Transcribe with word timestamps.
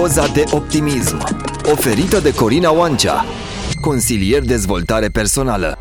Doza 0.00 0.26
de 0.26 0.44
optimism 0.50 1.16
Oferită 1.72 2.20
de 2.20 2.34
Corina 2.34 2.72
Oancea 2.72 3.24
Consilier 3.80 4.42
dezvoltare 4.42 5.08
personală 5.08 5.78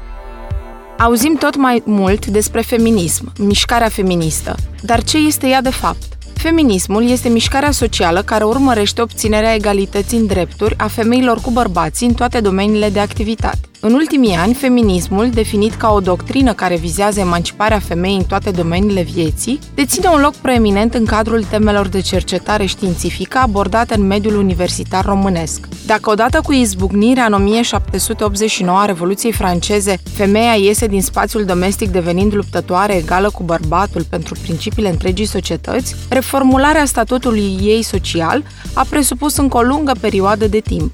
Auzim 0.97 1.35
tot 1.35 1.55
mai 1.55 1.83
mult 1.85 2.25
despre 2.25 2.61
feminism, 2.61 3.31
mișcarea 3.37 3.89
feministă. 3.89 4.55
Dar 4.81 5.03
ce 5.03 5.17
este 5.17 5.47
ea 5.47 5.61
de 5.61 5.69
fapt? 5.69 6.03
Feminismul 6.33 7.09
este 7.09 7.29
mișcarea 7.29 7.71
socială 7.71 8.21
care 8.21 8.43
urmărește 8.43 9.01
obținerea 9.01 9.53
egalității 9.53 10.17
în 10.17 10.25
drepturi 10.25 10.77
a 10.77 10.87
femeilor 10.87 11.41
cu 11.41 11.51
bărbații 11.51 12.07
în 12.07 12.13
toate 12.13 12.39
domeniile 12.39 12.89
de 12.89 12.99
activitate. 12.99 13.59
În 13.87 13.93
ultimii 13.93 14.35
ani, 14.35 14.53
feminismul, 14.53 15.29
definit 15.29 15.73
ca 15.73 15.91
o 15.91 15.99
doctrină 15.99 16.53
care 16.53 16.75
vizează 16.75 17.19
emanciparea 17.19 17.79
femeii 17.79 18.17
în 18.17 18.23
toate 18.23 18.51
domeniile 18.51 19.01
vieții, 19.01 19.59
deține 19.75 20.07
un 20.07 20.19
loc 20.21 20.33
preeminent 20.33 20.93
în 20.93 21.05
cadrul 21.05 21.43
temelor 21.43 21.87
de 21.87 22.01
cercetare 22.01 22.65
științifică 22.65 23.37
abordate 23.37 23.95
în 23.95 24.07
mediul 24.07 24.35
universitar 24.35 25.05
românesc. 25.05 25.67
Dacă 25.85 26.09
odată 26.09 26.41
cu 26.43 26.53
izbucnirea 26.53 27.25
în 27.25 27.33
1789 27.33 28.79
a 28.79 28.85
Revoluției 28.85 29.31
franceze, 29.31 29.97
femeia 30.13 30.53
iese 30.53 30.87
din 30.87 31.01
spațiul 31.01 31.45
domestic 31.45 31.89
devenind 31.89 32.33
luptătoare 32.33 32.95
egală 32.95 33.29
cu 33.29 33.43
bărbatul 33.43 34.03
pentru 34.09 34.35
principiile 34.41 34.89
întregii 34.89 35.25
societăți, 35.25 35.95
reformularea 36.09 36.85
statutului 36.85 37.57
ei 37.61 37.83
social 37.83 38.43
a 38.73 38.85
presupus 38.89 39.37
încă 39.37 39.57
o 39.57 39.61
lungă 39.61 39.91
perioadă 40.01 40.47
de 40.47 40.59
timp. 40.59 40.91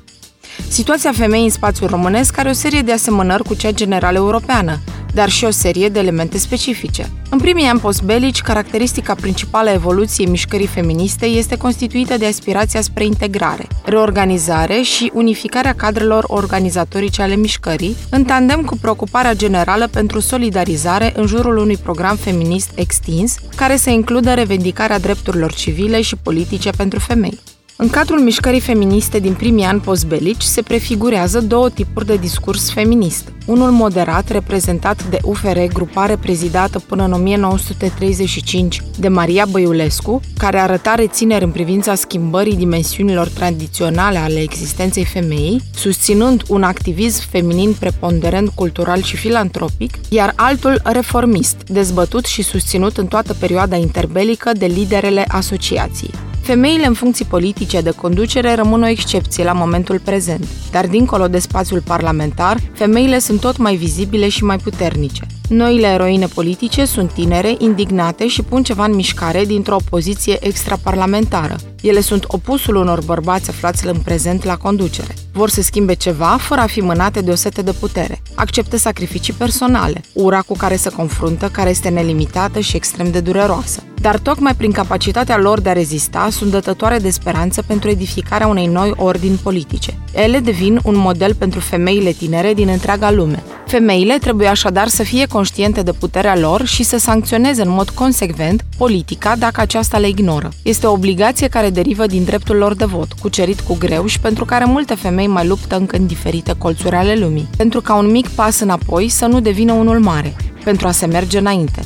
Situația 0.68 1.12
femeii 1.12 1.44
în 1.44 1.50
spațiul 1.50 1.90
românesc 1.90 2.38
are 2.38 2.50
o 2.50 2.54
serie 2.54 2.82
de 2.82 2.92
asemănări 2.92 3.44
cu 3.44 3.54
cea 3.54 3.72
generală 3.72 4.18
europeană, 4.18 4.80
dar 5.14 5.30
și 5.30 5.46
o 5.46 5.50
serie 5.50 5.90
de 5.90 6.00
elemente 6.00 6.38
specifice. 6.38 7.10
În 7.30 7.38
primii 7.38 7.66
ani 7.66 7.80
postbelici, 7.80 8.42
caracteristica 8.42 9.16
principală 9.16 9.70
a 9.70 9.74
evoluției 9.74 10.28
mișcării 10.28 10.68
feministe 10.68 11.26
este 11.26 11.58
constituită 11.58 12.18
de 12.18 12.26
aspirația 12.26 12.82
spre 12.82 13.06
integrare, 13.06 13.68
reorganizare 13.84 14.82
și 14.82 15.12
unificarea 15.14 15.74
cadrelor 15.74 16.24
organizatorice 16.28 17.22
ale 17.22 17.36
mișcării, 17.36 17.96
în 18.10 18.24
tandem 18.24 18.62
cu 18.62 18.78
preocuparea 18.78 19.34
generală 19.34 19.88
pentru 19.88 20.20
solidarizare 20.20 21.14
în 21.16 21.26
jurul 21.26 21.58
unui 21.58 21.78
program 21.78 22.16
feminist 22.16 22.72
extins, 22.76 23.36
care 23.56 23.76
să 23.76 23.90
includă 23.90 24.34
revendicarea 24.34 25.00
drepturilor 25.00 25.54
civile 25.54 26.02
și 26.02 26.16
politice 26.16 26.70
pentru 26.70 27.00
femei. 27.00 27.40
În 27.76 27.90
cadrul 27.90 28.20
mișcării 28.20 28.60
feministe 28.60 29.20
din 29.20 29.34
primii 29.34 29.64
ani 29.64 29.80
postbelici 29.80 30.42
se 30.42 30.62
prefigurează 30.62 31.42
două 31.42 31.70
tipuri 31.70 32.06
de 32.06 32.18
discurs 32.18 32.72
feminist. 32.72 33.32
Unul 33.46 33.72
moderat, 33.72 34.30
reprezentat 34.30 35.10
de 35.10 35.18
UFR, 35.24 35.60
grupare 35.74 36.18
prezidată 36.18 36.80
până 36.80 37.04
în 37.04 37.12
1935 37.12 38.82
de 39.00 39.08
Maria 39.08 39.46
Băiulescu, 39.46 40.20
care 40.38 40.60
arăta 40.60 40.96
rețineri 40.96 41.44
în 41.44 41.52
privința 41.52 41.96
schimbării 41.96 42.56
dimensiunilor 42.56 43.28
tradiționale 43.28 44.18
ale 44.18 44.40
existenței 44.40 45.06
femeii, 45.06 45.62
susținând 45.76 46.44
un 46.48 46.64
activism 46.64 47.30
feminin 47.30 47.76
preponderent 47.80 48.50
cultural 48.50 49.02
și 49.02 49.16
filantropic, 49.16 49.98
iar 50.10 50.34
altul 50.36 50.82
reformist, 50.84 51.56
dezbătut 51.64 52.26
și 52.26 52.42
susținut 52.42 52.98
în 52.98 53.08
toată 53.08 53.34
perioada 53.34 53.76
interbelică 53.76 54.52
de 54.54 54.66
liderele 54.66 55.26
asociației. 55.28 56.31
Femeile 56.52 56.86
în 56.86 56.94
funcții 56.94 57.26
politice 57.26 57.82
de 57.82 57.92
conducere 57.92 58.56
rămân 58.56 58.82
o 58.82 58.88
excepție 58.88 59.44
la 59.44 59.52
momentul 59.52 60.00
prezent, 60.00 60.48
dar 60.72 60.88
dincolo 60.88 61.28
de 61.28 61.40
spațiul 61.40 61.82
parlamentar, 61.82 62.58
femeile 62.74 63.20
sunt 63.20 63.40
tot 63.40 63.58
mai 63.58 63.76
vizibile 63.76 64.30
și 64.30 64.44
mai 64.44 64.58
puternice. 64.58 65.26
Noile 65.50 65.88
eroine 65.88 66.26
politice 66.26 66.86
sunt 66.86 67.12
tinere, 67.12 67.56
indignate 67.58 68.28
și 68.28 68.42
pun 68.42 68.64
ceva 68.64 68.86
în 68.86 68.96
mișcare 68.96 69.46
dintr-o 69.46 69.78
poziție 69.90 70.38
extraparlamentară. 70.48 71.56
Ele 71.82 72.02
sunt 72.02 72.24
opusul 72.28 72.76
unor 72.76 73.04
bărbați 73.06 73.50
aflați 73.50 73.88
în 73.88 73.98
prezent 73.98 74.44
la 74.44 74.58
conducere. 74.58 75.14
Vor 75.34 75.50
să 75.50 75.62
schimbe 75.62 75.94
ceva 75.94 76.38
fără 76.40 76.62
a 76.62 76.68
fi 76.68 76.82
mânate 76.82 77.22
de 77.22 77.32
o 77.32 77.36
sete 77.36 77.62
de 77.62 77.72
putere. 77.80 78.22
Acceptă 78.36 78.78
sacrificii 78.78 79.34
personale, 79.34 80.02
ura 80.14 80.42
cu 80.42 80.56
care 80.58 80.76
se 80.76 80.90
confruntă, 80.90 81.50
care 81.52 81.70
este 81.70 81.90
nelimitată 81.90 82.60
și 82.60 82.76
extrem 82.76 83.12
de 83.12 83.20
dureroasă. 83.20 83.84
Dar 84.02 84.18
tocmai 84.20 84.56
prin 84.56 84.72
capacitatea 84.72 85.38
lor 85.38 85.60
de 85.60 85.70
a 85.70 85.74
rezista 85.74 86.28
sunt 86.32 86.52
dătătoare 86.52 86.98
de 86.98 87.10
speranță 87.10 87.62
pentru 87.62 87.90
edificarea 87.90 88.48
unei 88.48 88.68
noi 88.68 88.94
ordini 88.96 89.40
politice. 89.44 89.98
Ele 90.14 90.40
devin 90.40 90.80
un 90.84 90.98
model 90.98 91.36
pentru 91.36 91.60
femeile 91.60 92.12
tinere 92.12 92.54
din 92.54 92.68
întreaga 92.68 93.12
lume. 93.12 93.44
Femeile 93.66 94.18
trebuie 94.18 94.48
așadar 94.48 94.88
să 94.88 95.04
fie 95.04 95.26
conștiente 95.26 95.82
de 95.82 95.92
puterea 95.92 96.38
lor 96.38 96.66
și 96.66 96.84
să 96.84 96.98
sancționeze 96.98 97.62
în 97.62 97.70
mod 97.70 97.90
consecvent 97.90 98.66
politica 98.78 99.36
dacă 99.36 99.62
aceasta 99.62 99.98
le 99.98 100.08
ignoră. 100.08 100.50
Este 100.64 100.88
o 100.88 100.92
obligație 100.92 101.48
care 101.48 101.70
derivă 101.70 102.06
din 102.06 102.24
dreptul 102.24 102.56
lor 102.56 102.76
de 102.76 102.86
vot, 102.86 103.14
cucerit 103.22 103.60
cu 103.60 103.76
greu 103.80 104.06
și 104.06 104.20
pentru 104.20 104.46
care 104.46 104.66
multe 104.66 104.96
femei 104.96 105.28
mai 105.28 105.48
luptă 105.48 105.78
încă 105.78 105.96
în 105.98 106.08
diferite 106.08 106.54
colțuri 106.58 106.96
ale 106.96 107.16
lumii, 107.16 107.50
pentru 107.58 107.82
ca 107.82 107.96
un 107.96 108.12
mic 108.12 108.28
pas 108.28 108.60
înapoi 108.60 109.10
să 109.10 109.26
nu 109.26 109.40
devină 109.40 109.74
unul 109.74 110.00
mare, 110.00 110.36
pentru 110.64 110.88
a 110.88 110.92
se 110.92 111.06
merge 111.06 111.38
înainte, 111.38 111.82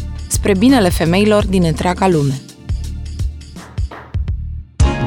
spre 0.45 0.57
binele 0.57 0.89
femeilor 0.89 1.45
din 1.45 1.63
întreaga 1.63 2.07
lume. 2.07 2.41